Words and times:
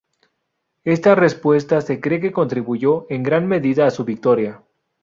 Esta 0.83 1.13
respuesta 1.13 1.79
se 1.81 2.01
cree 2.01 2.19
que 2.19 2.31
Contribuyó 2.31 3.05
en 3.11 3.21
gran 3.21 3.47
medida 3.47 3.85
a 3.85 3.91
su 3.91 4.03
victoria. 4.03 4.63